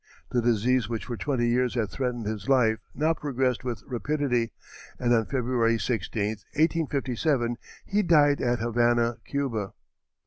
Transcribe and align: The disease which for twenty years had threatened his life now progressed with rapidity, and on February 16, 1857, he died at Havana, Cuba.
The 0.31 0.41
disease 0.41 0.89
which 0.89 1.05
for 1.05 1.15
twenty 1.15 1.47
years 1.47 1.75
had 1.75 1.91
threatened 1.91 2.25
his 2.25 2.49
life 2.49 2.79
now 2.95 3.13
progressed 3.13 3.63
with 3.63 3.83
rapidity, 3.85 4.51
and 4.97 5.13
on 5.13 5.27
February 5.27 5.77
16, 5.77 6.23
1857, 6.55 7.55
he 7.85 8.01
died 8.01 8.41
at 8.41 8.57
Havana, 8.57 9.17
Cuba. 9.23 9.73